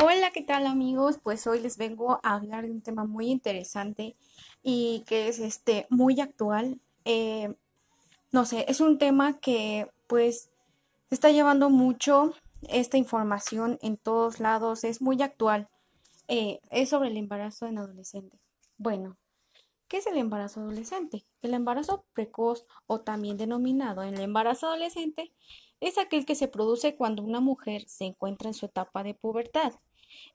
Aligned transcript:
Hola, 0.00 0.30
¿qué 0.30 0.42
tal 0.42 0.68
amigos? 0.68 1.18
Pues 1.20 1.44
hoy 1.48 1.58
les 1.58 1.76
vengo 1.76 2.20
a 2.22 2.34
hablar 2.36 2.64
de 2.64 2.70
un 2.70 2.82
tema 2.82 3.04
muy 3.04 3.32
interesante 3.32 4.16
y 4.62 5.02
que 5.08 5.26
es 5.26 5.40
este 5.40 5.88
muy 5.90 6.20
actual. 6.20 6.80
Eh, 7.04 7.56
no 8.30 8.44
sé, 8.44 8.64
es 8.68 8.80
un 8.80 8.98
tema 8.98 9.40
que 9.40 9.90
pues 10.06 10.50
está 11.10 11.32
llevando 11.32 11.68
mucho 11.68 12.32
esta 12.68 12.96
información 12.96 13.80
en 13.82 13.96
todos 13.96 14.38
lados, 14.38 14.84
es 14.84 15.02
muy 15.02 15.20
actual. 15.20 15.68
Eh, 16.28 16.60
es 16.70 16.90
sobre 16.90 17.08
el 17.08 17.16
embarazo 17.16 17.66
en 17.66 17.78
adolescentes. 17.78 18.38
Bueno, 18.76 19.16
¿qué 19.88 19.96
es 19.96 20.06
el 20.06 20.16
embarazo 20.16 20.60
adolescente? 20.60 21.26
El 21.42 21.54
embarazo 21.54 22.04
precoz 22.12 22.66
o 22.86 23.00
también 23.00 23.36
denominado 23.36 24.04
el 24.04 24.20
embarazo 24.20 24.68
adolescente 24.68 25.32
es 25.80 25.98
aquel 25.98 26.24
que 26.24 26.36
se 26.36 26.46
produce 26.46 26.94
cuando 26.94 27.24
una 27.24 27.40
mujer 27.40 27.82
se 27.88 28.04
encuentra 28.04 28.48
en 28.48 28.54
su 28.54 28.66
etapa 28.66 29.02
de 29.02 29.14
pubertad. 29.14 29.72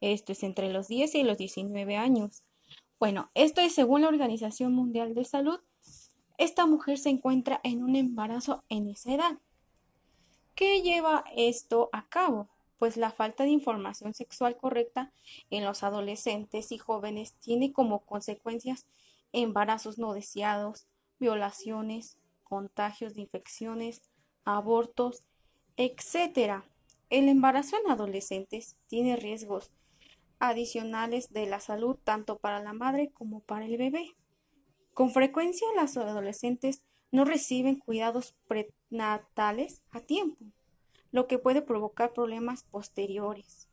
Esto 0.01 0.31
es 0.31 0.43
entre 0.43 0.71
los 0.71 0.87
10 0.87 1.15
y 1.15 1.23
los 1.23 1.37
19 1.37 1.95
años. 1.97 2.43
Bueno, 2.99 3.29
esto 3.33 3.61
es 3.61 3.75
según 3.75 4.01
la 4.01 4.07
Organización 4.07 4.73
Mundial 4.73 5.13
de 5.13 5.25
Salud. 5.25 5.59
Esta 6.37 6.65
mujer 6.65 6.97
se 6.97 7.09
encuentra 7.09 7.59
en 7.63 7.83
un 7.83 7.95
embarazo 7.95 8.63
en 8.69 8.87
esa 8.87 9.13
edad. 9.13 9.39
¿Qué 10.55 10.81
lleva 10.81 11.23
esto 11.35 11.89
a 11.91 12.07
cabo? 12.07 12.47
Pues 12.77 12.97
la 12.97 13.11
falta 13.11 13.43
de 13.43 13.49
información 13.49 14.13
sexual 14.13 14.57
correcta 14.57 15.11
en 15.49 15.63
los 15.63 15.83
adolescentes 15.83 16.71
y 16.71 16.77
jóvenes 16.77 17.33
tiene 17.39 17.71
como 17.71 17.99
consecuencias 17.99 18.87
embarazos 19.31 19.97
no 19.97 20.13
deseados, 20.13 20.85
violaciones, 21.19 22.17
contagios 22.43 23.15
de 23.15 23.21
infecciones, 23.21 24.01
abortos, 24.45 25.23
etc. 25.77 26.63
El 27.13 27.29
embarazo 27.29 27.75
en 27.77 27.91
adolescentes 27.91 28.75
tiene 28.87 29.15
riesgos 29.15 29.69
adicionales 30.39 31.31
de 31.31 31.45
la 31.45 31.59
salud 31.59 31.95
tanto 32.03 32.39
para 32.39 32.59
la 32.59 32.73
madre 32.73 33.11
como 33.13 33.41
para 33.41 33.65
el 33.65 33.77
bebé. 33.77 34.15
Con 34.95 35.11
frecuencia 35.11 35.67
las 35.75 35.95
adolescentes 35.95 36.81
no 37.11 37.23
reciben 37.23 37.75
cuidados 37.77 38.35
prenatales 38.47 39.83
a 39.91 39.99
tiempo, 39.99 40.43
lo 41.11 41.27
que 41.27 41.37
puede 41.37 41.61
provocar 41.61 42.13
problemas 42.13 42.63
posteriores. 42.63 43.69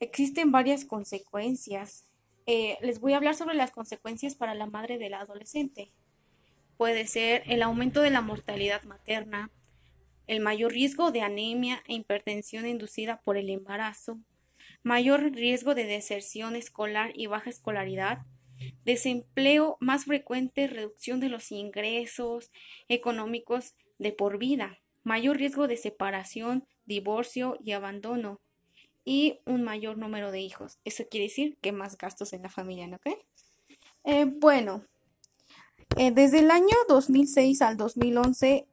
Existen 0.00 0.52
varias 0.52 0.86
consecuencias. 0.86 2.06
Eh, 2.46 2.78
les 2.80 2.98
voy 2.98 3.12
a 3.12 3.18
hablar 3.18 3.34
sobre 3.34 3.56
las 3.56 3.72
consecuencias 3.72 4.34
para 4.36 4.54
la 4.54 4.68
madre 4.68 4.96
del 4.96 5.12
adolescente. 5.12 5.92
Puede 6.78 7.06
ser 7.06 7.42
el 7.44 7.62
aumento 7.62 8.00
de 8.00 8.08
la 8.08 8.22
mortalidad 8.22 8.84
materna, 8.84 9.50
el 10.32 10.40
mayor 10.40 10.72
riesgo 10.72 11.12
de 11.12 11.20
anemia 11.20 11.82
e 11.86 11.94
hipertensión 11.94 12.66
inducida 12.66 13.20
por 13.20 13.36
el 13.36 13.50
embarazo, 13.50 14.18
mayor 14.82 15.30
riesgo 15.32 15.74
de 15.74 15.84
deserción 15.84 16.56
escolar 16.56 17.12
y 17.14 17.26
baja 17.26 17.50
escolaridad, 17.50 18.20
desempleo 18.84 19.76
más 19.80 20.06
frecuente, 20.06 20.68
reducción 20.68 21.20
de 21.20 21.28
los 21.28 21.52
ingresos 21.52 22.50
económicos 22.88 23.74
de 23.98 24.12
por 24.12 24.38
vida, 24.38 24.78
mayor 25.04 25.36
riesgo 25.36 25.68
de 25.68 25.76
separación, 25.76 26.66
divorcio 26.86 27.58
y 27.62 27.72
abandono, 27.72 28.40
y 29.04 29.40
un 29.44 29.62
mayor 29.62 29.98
número 29.98 30.30
de 30.30 30.40
hijos. 30.40 30.78
Eso 30.84 31.04
quiere 31.10 31.26
decir 31.26 31.58
que 31.60 31.72
más 31.72 31.98
gastos 31.98 32.32
en 32.32 32.42
la 32.42 32.48
familia, 32.48 32.86
¿no 32.86 32.98
creen? 32.98 33.18
Eh, 34.04 34.24
bueno, 34.24 34.82
eh, 35.98 36.10
desde 36.10 36.38
el 36.38 36.50
año 36.50 36.76
2006 36.88 37.60
al 37.60 37.76
2011 37.76 38.66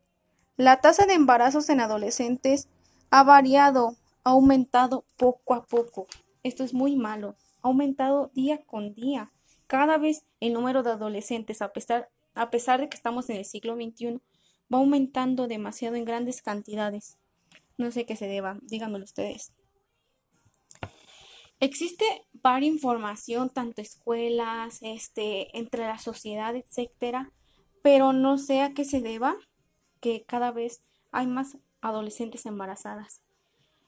la 0.60 0.82
tasa 0.82 1.06
de 1.06 1.14
embarazos 1.14 1.70
en 1.70 1.80
adolescentes 1.80 2.68
ha 3.12 3.24
variado, 3.24 3.96
ha 4.26 4.32
aumentado 4.32 5.06
poco 5.16 5.54
a 5.54 5.66
poco. 5.66 6.06
Esto 6.44 6.66
es 6.66 6.74
muy 6.74 6.98
malo. 6.98 7.38
Ha 7.62 7.70
aumentado 7.70 8.30
día 8.34 8.58
con 8.66 8.94
día. 8.94 9.32
Cada 9.68 9.98
vez 9.98 10.26
el 10.42 10.52
número 10.52 10.84
de 10.84 10.92
adolescentes, 10.92 11.62
a 11.62 11.72
pesar, 11.72 12.10
de 12.82 12.90
que 12.90 12.98
estamos 12.98 13.30
en 13.30 13.38
el 13.38 13.46
siglo 13.46 13.76
XXI, 13.76 14.20
va 14.72 14.80
aumentando 14.80 15.48
demasiado 15.48 15.96
en 15.96 16.04
grandes 16.04 16.42
cantidades. 16.42 17.18
No 17.78 17.90
sé 17.94 18.06
qué 18.06 18.18
se 18.18 18.28
deba, 18.28 18.60
díganmelo 18.62 19.06
ustedes. 19.06 19.54
Existe 21.62 22.04
varias 22.34 22.74
información, 22.74 23.50
tanto 23.50 23.82
escuelas, 23.82 24.80
este, 24.82 25.58
entre 25.58 25.86
la 25.86 26.00
sociedad, 26.00 26.54
etcétera, 26.58 27.32
pero 27.82 28.12
no 28.12 28.38
sé 28.38 28.60
a 28.60 28.74
qué 28.74 28.84
se 28.84 29.00
deba 29.00 29.38
que 30.00 30.24
cada 30.24 30.52
vez 30.52 30.82
hay 31.12 31.28
más 31.28 31.58
adolescentes 31.82 32.46
embarazadas. 32.46 33.22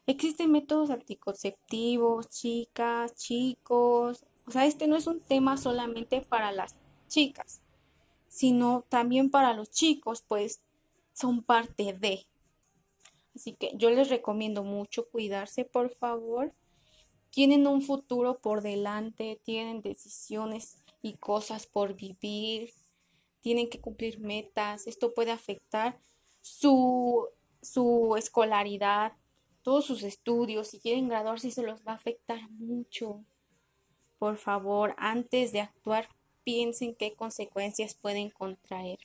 Existen 0.07 0.51
métodos 0.51 0.89
anticonceptivos, 0.89 2.29
chicas, 2.29 3.15
chicos. 3.15 4.25
O 4.45 4.51
sea, 4.51 4.65
este 4.65 4.87
no 4.87 4.95
es 4.95 5.07
un 5.07 5.19
tema 5.19 5.57
solamente 5.57 6.21
para 6.21 6.51
las 6.51 6.75
chicas, 7.07 7.61
sino 8.27 8.83
también 8.89 9.29
para 9.29 9.53
los 9.53 9.69
chicos, 9.69 10.23
pues 10.27 10.61
son 11.13 11.43
parte 11.43 11.93
de. 11.93 12.25
Así 13.35 13.53
que 13.53 13.71
yo 13.75 13.89
les 13.91 14.09
recomiendo 14.09 14.63
mucho 14.63 15.07
cuidarse, 15.07 15.65
por 15.65 15.89
favor. 15.91 16.53
Tienen 17.29 17.65
un 17.67 17.81
futuro 17.81 18.39
por 18.39 18.61
delante, 18.61 19.39
tienen 19.45 19.81
decisiones 19.81 20.77
y 21.01 21.13
cosas 21.13 21.65
por 21.65 21.95
vivir 21.95 22.73
tienen 23.41 23.69
que 23.69 23.81
cumplir 23.81 24.19
metas, 24.19 24.87
esto 24.87 25.13
puede 25.13 25.31
afectar 25.31 25.99
su, 26.41 27.27
su 27.61 28.15
escolaridad, 28.17 29.13
todos 29.63 29.85
sus 29.85 30.03
estudios, 30.03 30.69
si 30.69 30.79
quieren 30.79 31.09
graduarse 31.09 31.51
se 31.51 31.63
los 31.63 31.81
va 31.81 31.93
a 31.93 31.95
afectar 31.95 32.49
mucho. 32.51 33.23
Por 34.17 34.37
favor, 34.37 34.95
antes 34.97 35.51
de 35.51 35.61
actuar, 35.61 36.07
piensen 36.43 36.95
qué 36.95 37.13
consecuencias 37.13 37.95
pueden 37.95 38.29
contraer. 38.29 38.99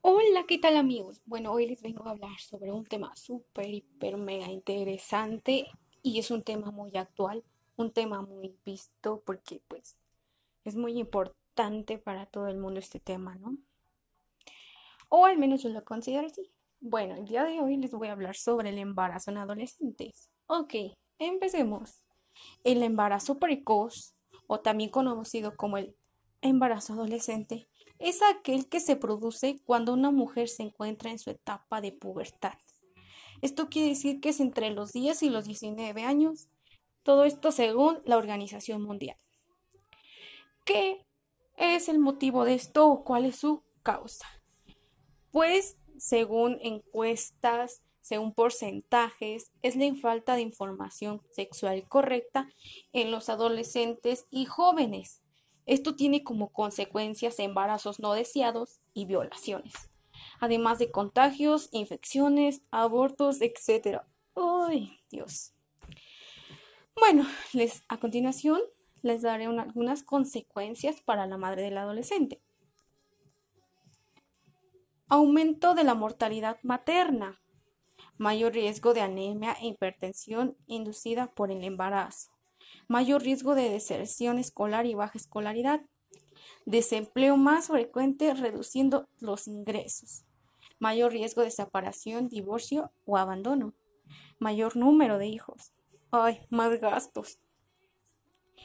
Hola, 0.00 0.44
¿qué 0.48 0.58
tal 0.58 0.76
amigos? 0.76 1.20
Bueno, 1.26 1.52
hoy 1.52 1.66
les 1.68 1.80
vengo 1.80 2.06
a 2.06 2.10
hablar 2.10 2.40
sobre 2.40 2.72
un 2.72 2.84
tema 2.84 3.14
súper, 3.14 3.72
hiper, 3.72 4.16
mega 4.16 4.50
interesante 4.50 5.66
y 6.02 6.18
es 6.18 6.30
un 6.30 6.42
tema 6.42 6.70
muy 6.70 6.96
actual 6.96 7.44
un 7.82 7.92
tema 7.92 8.22
muy 8.22 8.56
visto 8.64 9.22
porque 9.26 9.62
pues 9.68 9.98
es 10.64 10.76
muy 10.76 10.98
importante 10.98 11.98
para 11.98 12.26
todo 12.26 12.48
el 12.48 12.58
mundo 12.58 12.80
este 12.80 13.00
tema, 13.00 13.34
¿no? 13.36 13.58
O 15.08 15.26
al 15.26 15.36
menos 15.36 15.62
yo 15.62 15.68
lo 15.68 15.84
considero 15.84 16.26
así. 16.26 16.52
Bueno, 16.80 17.14
el 17.14 17.26
día 17.26 17.44
de 17.44 17.60
hoy 17.60 17.76
les 17.76 17.92
voy 17.92 18.08
a 18.08 18.12
hablar 18.12 18.34
sobre 18.34 18.70
el 18.70 18.78
embarazo 18.78 19.30
en 19.30 19.36
adolescentes. 19.36 20.30
Ok, 20.46 20.74
empecemos. 21.18 22.02
El 22.64 22.82
embarazo 22.82 23.38
precoz, 23.38 24.14
o 24.46 24.60
también 24.60 24.90
conocido 24.90 25.54
como 25.56 25.76
el 25.76 25.94
embarazo 26.40 26.94
adolescente, 26.94 27.68
es 27.98 28.20
aquel 28.22 28.68
que 28.68 28.80
se 28.80 28.96
produce 28.96 29.60
cuando 29.64 29.92
una 29.92 30.10
mujer 30.10 30.48
se 30.48 30.64
encuentra 30.64 31.10
en 31.10 31.18
su 31.18 31.30
etapa 31.30 31.80
de 31.80 31.92
pubertad. 31.92 32.58
Esto 33.42 33.68
quiere 33.68 33.90
decir 33.90 34.20
que 34.20 34.30
es 34.30 34.40
entre 34.40 34.70
los 34.70 34.92
10 34.92 35.22
y 35.22 35.30
los 35.30 35.44
19 35.44 36.02
años 36.04 36.48
todo 37.02 37.24
esto 37.24 37.52
según 37.52 37.98
la 38.04 38.16
Organización 38.16 38.82
Mundial. 38.82 39.16
¿Qué 40.64 41.04
es 41.56 41.88
el 41.88 41.98
motivo 41.98 42.44
de 42.44 42.54
esto 42.54 42.86
o 42.88 43.04
cuál 43.04 43.24
es 43.24 43.36
su 43.36 43.62
causa? 43.82 44.26
Pues 45.30 45.76
según 45.98 46.58
encuestas, 46.60 47.82
según 48.00 48.34
porcentajes, 48.34 49.50
es 49.62 49.76
la 49.76 49.94
falta 49.94 50.34
de 50.34 50.42
información 50.42 51.22
sexual 51.30 51.86
correcta 51.88 52.48
en 52.92 53.10
los 53.10 53.28
adolescentes 53.28 54.26
y 54.30 54.46
jóvenes. 54.46 55.22
Esto 55.66 55.94
tiene 55.94 56.24
como 56.24 56.52
consecuencias 56.52 57.38
embarazos 57.38 58.00
no 58.00 58.12
deseados 58.14 58.80
y 58.92 59.06
violaciones, 59.06 59.72
además 60.40 60.80
de 60.80 60.90
contagios, 60.90 61.68
infecciones, 61.70 62.62
abortos, 62.72 63.38
etc. 63.40 64.02
¡Ay, 64.34 65.00
Dios! 65.08 65.54
Bueno, 66.94 67.26
les, 67.52 67.84
a 67.88 67.98
continuación 67.98 68.60
les 69.02 69.22
daré 69.22 69.46
algunas 69.46 70.02
consecuencias 70.02 71.00
para 71.00 71.26
la 71.26 71.36
madre 71.36 71.62
del 71.62 71.78
adolescente. 71.78 72.40
Aumento 75.08 75.74
de 75.74 75.84
la 75.84 75.94
mortalidad 75.94 76.58
materna. 76.62 77.40
Mayor 78.18 78.52
riesgo 78.52 78.94
de 78.94 79.00
anemia 79.00 79.56
e 79.60 79.68
hipertensión 79.68 80.56
inducida 80.66 81.26
por 81.26 81.50
el 81.50 81.64
embarazo. 81.64 82.30
Mayor 82.88 83.22
riesgo 83.22 83.54
de 83.54 83.70
deserción 83.70 84.38
escolar 84.38 84.86
y 84.86 84.94
baja 84.94 85.18
escolaridad. 85.18 85.80
Desempleo 86.66 87.36
más 87.36 87.68
frecuente 87.68 88.32
reduciendo 88.34 89.08
los 89.18 89.48
ingresos. 89.48 90.24
Mayor 90.78 91.12
riesgo 91.12 91.42
de 91.42 91.50
separación, 91.50 92.28
divorcio 92.28 92.92
o 93.06 93.16
abandono. 93.16 93.74
Mayor 94.38 94.76
número 94.76 95.18
de 95.18 95.26
hijos 95.26 95.72
Ay, 96.14 96.42
más 96.50 96.78
gastos. 96.78 97.38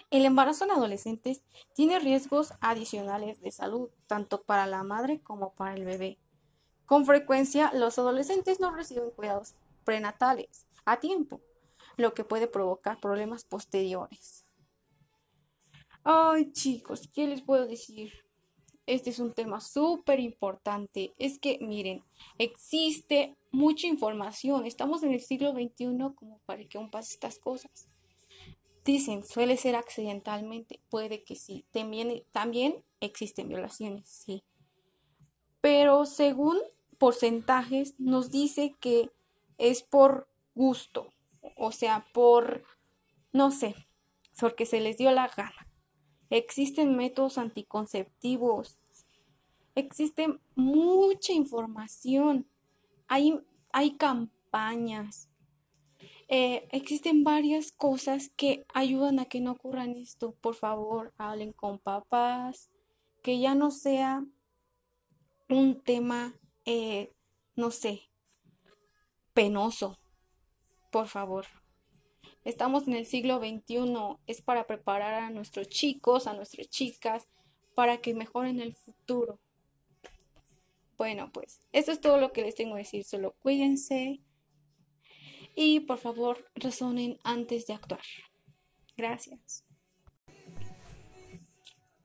El 0.09 0.25
embarazo 0.25 0.65
en 0.65 0.71
adolescentes 0.71 1.45
tiene 1.75 1.97
riesgos 1.97 2.51
adicionales 2.59 3.39
de 3.39 3.53
salud, 3.53 3.89
tanto 4.05 4.43
para 4.43 4.67
la 4.67 4.83
madre 4.83 5.21
como 5.21 5.53
para 5.53 5.73
el 5.73 5.85
bebé. 5.85 6.19
Con 6.85 7.05
frecuencia, 7.05 7.71
los 7.73 7.97
adolescentes 7.99 8.59
no 8.59 8.71
reciben 8.71 9.11
cuidados 9.11 9.55
prenatales 9.85 10.67
a 10.83 10.99
tiempo, 10.99 11.39
lo 11.95 12.13
que 12.13 12.25
puede 12.25 12.47
provocar 12.47 12.99
problemas 12.99 13.45
posteriores. 13.45 14.45
Ay, 16.03 16.51
chicos, 16.51 17.09
¿qué 17.13 17.27
les 17.27 17.41
puedo 17.41 17.65
decir? 17.65 18.26
Este 18.87 19.09
es 19.09 19.19
un 19.19 19.33
tema 19.33 19.59
súper 19.59 20.21
importante. 20.21 21.13
Es 21.19 21.39
que, 21.39 21.59
miren, 21.59 22.03
existe 22.37 23.35
mucha 23.51 23.85
información. 23.85 24.65
Estamos 24.65 25.03
en 25.03 25.11
el 25.11 25.19
siglo 25.19 25.51
XXI 25.51 26.15
como 26.15 26.39
para 26.45 26.63
que 26.63 26.77
aún 26.77 26.89
pase 26.89 27.13
estas 27.13 27.37
cosas. 27.37 27.89
Dicen, 28.85 29.25
suele 29.25 29.57
ser 29.57 29.75
accidentalmente. 29.75 30.79
Puede 30.89 31.25
que 31.25 31.35
sí. 31.35 31.65
También, 31.71 32.23
también 32.31 32.81
existen 33.01 33.49
violaciones, 33.49 34.07
sí. 34.07 34.45
Pero 35.59 36.05
según 36.05 36.57
porcentajes, 36.97 37.93
nos 37.99 38.31
dice 38.31 38.73
que 38.79 39.11
es 39.57 39.83
por 39.83 40.29
gusto. 40.55 41.13
O 41.57 41.73
sea, 41.73 42.05
por, 42.13 42.63
no 43.33 43.51
sé, 43.51 43.75
porque 44.39 44.65
se 44.65 44.79
les 44.79 44.97
dio 44.97 45.11
la 45.11 45.27
gana. 45.27 45.66
Existen 46.29 46.95
métodos 46.95 47.37
anticonceptivos. 47.37 48.77
Existe 49.75 50.39
mucha 50.55 51.33
información. 51.33 52.47
Hay, 53.07 53.39
hay 53.71 53.91
campañas. 53.95 55.29
Eh, 56.29 56.67
existen 56.71 57.23
varias 57.23 57.71
cosas 57.71 58.29
que 58.35 58.65
ayudan 58.73 59.19
a 59.19 59.25
que 59.25 59.39
no 59.39 59.51
ocurran 59.51 59.95
esto. 59.95 60.33
Por 60.41 60.55
favor, 60.55 61.13
hablen 61.17 61.53
con 61.53 61.79
papás. 61.79 62.69
Que 63.23 63.39
ya 63.39 63.55
no 63.55 63.71
sea 63.71 64.25
un 65.49 65.81
tema, 65.81 66.33
eh, 66.65 67.13
no 67.55 67.71
sé, 67.71 68.01
penoso. 69.33 69.97
Por 70.91 71.07
favor. 71.07 71.45
Estamos 72.47 72.87
en 72.87 72.93
el 72.93 73.05
siglo 73.05 73.39
XXI, 73.39 74.21
es 74.25 74.41
para 74.41 74.67
preparar 74.67 75.15
a 75.15 75.29
nuestros 75.31 75.67
chicos, 75.67 76.27
a 76.27 76.33
nuestras 76.33 76.69
chicas, 76.69 77.27
para 77.75 77.97
que 77.97 78.13
mejoren 78.13 78.61
el 78.61 78.73
futuro. 78.73 79.41
Bueno, 80.97 81.29
pues 81.33 81.61
esto 81.73 81.91
es 81.91 81.99
todo 81.99 82.17
lo 82.17 82.31
que 82.31 82.43
les 82.43 82.55
tengo 82.55 82.75
que 82.75 82.83
decir, 82.83 83.03
solo 83.03 83.35
cuídense 83.41 84.21
y 85.55 85.81
por 85.81 85.97
favor 85.97 86.49
razonen 86.55 87.19
antes 87.25 87.67
de 87.67 87.73
actuar. 87.73 87.99
Gracias. 88.95 89.65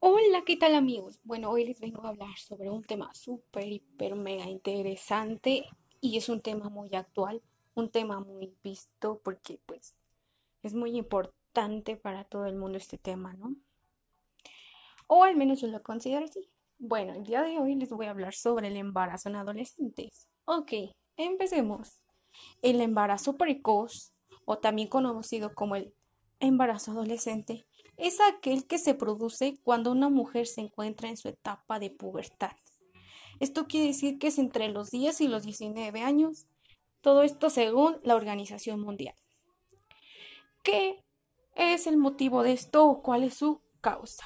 Hola, 0.01 0.43
¿qué 0.45 0.57
tal 0.57 0.75
amigos? 0.75 1.21
Bueno, 1.23 1.51
hoy 1.51 1.67
les 1.67 1.79
vengo 1.79 2.05
a 2.05 2.09
hablar 2.09 2.37
sobre 2.37 2.69
un 2.69 2.83
tema 2.83 3.15
súper, 3.15 3.69
hiper, 3.71 4.17
mega 4.17 4.49
interesante 4.49 5.67
y 6.01 6.17
es 6.17 6.29
un 6.29 6.41
tema 6.41 6.69
muy 6.69 6.93
actual, 6.97 7.41
un 7.75 7.91
tema 7.91 8.19
muy 8.19 8.57
visto 8.65 9.21
porque 9.23 9.61
pues 9.67 10.02
es 10.63 10.75
muy 10.75 10.97
importante 10.97 11.97
para 11.97 12.25
todo 12.25 12.47
el 12.47 12.57
mundo 12.57 12.79
este 12.79 12.99
tema, 12.99 13.35
¿no? 13.35 13.57
O 15.07 15.25
al 15.25 15.37
menos 15.37 15.61
yo 15.61 15.69
lo 15.69 15.83
considero 15.83 16.25
así. 16.25 16.51
Bueno, 16.79 17.13
el 17.15 17.25
día 17.25 17.43
de 17.43 17.59
hoy 17.59 17.75
les 17.75 17.91
voy 17.91 18.07
a 18.07 18.11
hablar 18.11 18.35
sobre 18.35 18.69
el 18.69 18.77
embarazo 18.77 19.29
en 19.29 19.37
adolescentes. 19.37 20.29
Ok, 20.45 20.73
empecemos. 21.17 22.01
El 22.63 22.81
embarazo 22.81 23.37
precoz, 23.37 24.13
o 24.45 24.59
también 24.59 24.89
conocido 24.89 25.55
como 25.55 25.77
el 25.77 25.95
embarazo 26.41 26.93
adolescente, 26.93 27.67
es 27.97 28.19
aquel 28.21 28.67
que 28.67 28.79
se 28.79 28.95
produce 28.95 29.59
cuando 29.63 29.93
una 29.93 30.09
mujer 30.09 30.47
se 30.47 30.63
encuentra 30.63 31.09
en 31.09 31.17
su 31.17 31.29
etapa 31.29 31.79
de 31.79 31.91
pubertad. 31.91 32.57
Esto 33.39 33.67
quiere 33.67 33.89
decir 33.89 34.19
que 34.19 34.29
es 34.29 34.39
entre 34.39 34.69
los 34.69 34.91
10 34.91 35.21
y 35.21 35.29
los 35.29 35.43
19 35.43 36.01
años. 36.01 36.47
Todo 37.01 37.23
esto 37.23 37.51
según 37.51 37.97
la 38.03 38.17
Organización 38.17 38.81
Mundial. 38.81 39.15
¿Qué 40.63 41.03
es 41.57 41.87
el 41.87 41.97
motivo 41.97 42.43
de 42.45 42.53
esto 42.53 42.87
o 42.87 43.03
cuál 43.03 43.25
es 43.25 43.35
su 43.35 43.61
causa? 43.81 44.25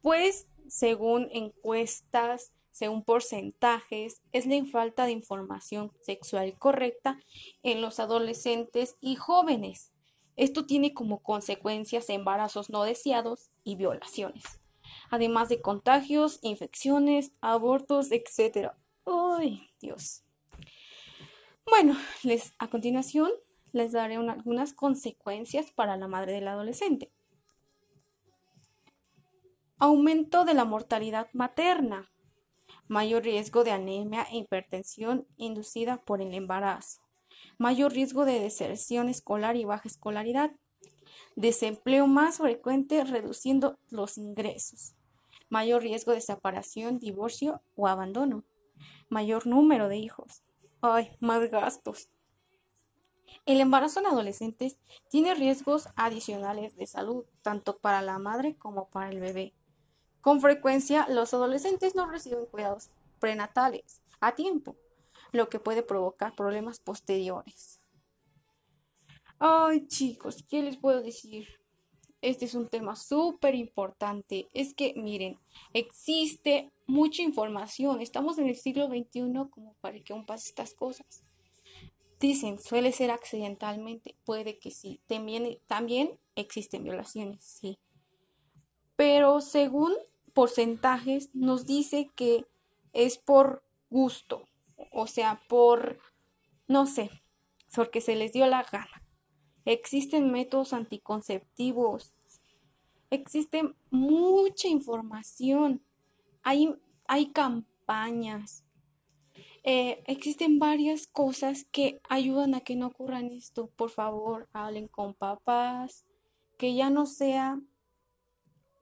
Pues, 0.00 0.46
según 0.68 1.28
encuestas, 1.32 2.52
según 2.70 3.04
porcentajes, 3.04 4.20
es 4.32 4.46
la 4.46 4.64
falta 4.64 5.06
de 5.06 5.12
información 5.12 5.92
sexual 6.02 6.56
correcta 6.58 7.18
en 7.62 7.80
los 7.80 7.98
adolescentes 7.98 8.96
y 9.00 9.16
jóvenes. 9.16 9.92
Esto 10.36 10.66
tiene 10.66 10.94
como 10.94 11.20
consecuencias 11.20 12.10
embarazos 12.10 12.70
no 12.70 12.84
deseados 12.84 13.50
y 13.64 13.76
violaciones, 13.76 14.44
además 15.10 15.48
de 15.48 15.60
contagios, 15.60 16.38
infecciones, 16.42 17.32
abortos, 17.40 18.10
etc. 18.10 18.72
¡Ay, 19.04 19.70
Dios! 19.80 20.22
Bueno, 21.66 21.96
les 22.22 22.52
a 22.58 22.68
continuación 22.68 23.30
les 23.74 23.92
daré 23.92 24.14
algunas 24.14 24.72
consecuencias 24.72 25.72
para 25.72 25.96
la 25.96 26.06
madre 26.06 26.32
del 26.32 26.48
adolescente. 26.48 27.12
Aumento 29.78 30.44
de 30.44 30.54
la 30.54 30.64
mortalidad 30.64 31.28
materna. 31.32 32.10
Mayor 32.88 33.24
riesgo 33.24 33.64
de 33.64 33.72
anemia 33.72 34.26
e 34.30 34.38
hipertensión 34.38 35.26
inducida 35.36 35.96
por 35.96 36.22
el 36.22 36.32
embarazo. 36.34 37.00
Mayor 37.58 37.92
riesgo 37.92 38.24
de 38.24 38.38
deserción 38.38 39.08
escolar 39.08 39.56
y 39.56 39.64
baja 39.64 39.88
escolaridad. 39.88 40.52
Desempleo 41.34 42.06
más 42.06 42.38
frecuente 42.38 43.02
reduciendo 43.04 43.78
los 43.90 44.18
ingresos. 44.18 44.94
Mayor 45.50 45.82
riesgo 45.82 46.12
de 46.12 46.20
separación, 46.20 47.00
divorcio 47.00 47.60
o 47.74 47.88
abandono. 47.88 48.44
Mayor 49.08 49.48
número 49.48 49.88
de 49.88 49.96
hijos. 49.96 50.44
Ay, 50.80 51.10
más 51.18 51.50
gastos. 51.50 52.13
El 53.46 53.60
embarazo 53.60 54.00
en 54.00 54.06
adolescentes 54.06 54.78
tiene 55.10 55.34
riesgos 55.34 55.88
adicionales 55.96 56.76
de 56.76 56.86
salud, 56.86 57.24
tanto 57.42 57.78
para 57.78 58.02
la 58.02 58.18
madre 58.18 58.56
como 58.56 58.88
para 58.88 59.10
el 59.10 59.20
bebé. 59.20 59.54
Con 60.20 60.40
frecuencia, 60.40 61.06
los 61.08 61.34
adolescentes 61.34 61.94
no 61.94 62.06
reciben 62.06 62.46
cuidados 62.46 62.90
prenatales 63.20 64.00
a 64.20 64.34
tiempo, 64.34 64.76
lo 65.32 65.48
que 65.48 65.60
puede 65.60 65.82
provocar 65.82 66.34
problemas 66.34 66.80
posteriores. 66.80 67.80
Ay, 69.38 69.86
chicos, 69.86 70.42
¿qué 70.48 70.62
les 70.62 70.76
puedo 70.78 71.02
decir? 71.02 71.46
Este 72.22 72.46
es 72.46 72.54
un 72.54 72.68
tema 72.68 72.96
súper 72.96 73.54
importante. 73.54 74.48
Es 74.54 74.72
que, 74.72 74.94
miren, 74.96 75.38
existe 75.74 76.72
mucha 76.86 77.20
información. 77.20 78.00
Estamos 78.00 78.38
en 78.38 78.48
el 78.48 78.56
siglo 78.56 78.86
XXI 78.86 79.50
como 79.50 79.74
para 79.82 80.00
que 80.00 80.14
aún 80.14 80.24
pase 80.24 80.48
estas 80.48 80.72
cosas. 80.72 81.22
Dicen, 82.24 82.58
suele 82.58 82.90
ser 82.92 83.10
accidentalmente, 83.10 84.16
puede 84.24 84.58
que 84.58 84.70
sí. 84.70 84.98
También, 85.06 85.58
también 85.66 86.18
existen 86.36 86.82
violaciones, 86.82 87.44
sí. 87.44 87.78
Pero 88.96 89.42
según 89.42 89.92
porcentajes, 90.32 91.28
nos 91.34 91.66
dice 91.66 92.10
que 92.16 92.46
es 92.94 93.18
por 93.18 93.62
gusto, 93.90 94.48
o 94.90 95.06
sea, 95.06 95.42
por, 95.50 95.98
no 96.66 96.86
sé, 96.86 97.10
porque 97.74 98.00
se 98.00 98.16
les 98.16 98.32
dio 98.32 98.46
la 98.46 98.62
gana. 98.62 99.06
Existen 99.66 100.32
métodos 100.32 100.72
anticonceptivos, 100.72 102.14
existe 103.10 103.74
mucha 103.90 104.68
información, 104.68 105.84
hay, 106.42 106.74
hay 107.06 107.32
campañas, 107.32 108.63
eh, 109.66 110.02
existen 110.06 110.58
varias 110.58 111.06
cosas 111.06 111.66
que 111.72 111.98
ayudan 112.10 112.54
a 112.54 112.60
que 112.60 112.76
no 112.76 112.88
ocurran 112.88 113.32
esto. 113.32 113.68
Por 113.76 113.88
favor, 113.88 114.46
hablen 114.52 114.88
con 114.88 115.14
papás, 115.14 116.04
que 116.58 116.74
ya 116.74 116.90
no 116.90 117.06
sea 117.06 117.58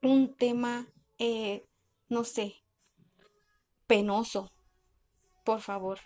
un 0.02 0.34
tema, 0.34 0.88
eh, 1.18 1.64
no 2.08 2.24
sé, 2.24 2.56
penoso. 3.86 4.50
Por 5.44 5.60
favor. 5.60 6.00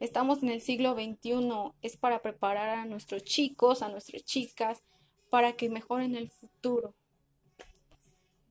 Estamos 0.00 0.42
en 0.42 0.48
el 0.48 0.62
siglo 0.62 0.94
XXI, 0.94 1.72
es 1.82 1.96
para 1.96 2.22
preparar 2.22 2.70
a 2.70 2.86
nuestros 2.86 3.22
chicos, 3.22 3.82
a 3.82 3.90
nuestras 3.90 4.24
chicas, 4.24 4.82
para 5.30 5.56
que 5.56 5.68
mejoren 5.68 6.16
el 6.16 6.30
futuro. 6.30 6.94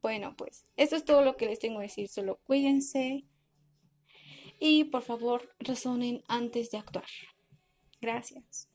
Bueno, 0.02 0.36
pues 0.38 0.66
eso 0.78 0.96
es 0.96 1.06
todo 1.06 1.24
lo 1.24 1.38
que 1.38 1.48
les 1.48 1.60
tengo 1.60 1.80
que 1.80 1.88
decir. 1.88 2.08
Solo 2.08 2.40
cuídense 2.46 3.26
y 4.66 4.86
por 4.86 5.02
favor 5.02 5.50
razonen 5.60 6.24
antes 6.30 6.72
de 6.72 6.78
actuar. 6.78 7.04
Gracias. 8.00 8.70